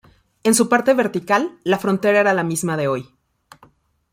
[0.41, 3.15] En su parte vertical, la frontera era la misma de hoy.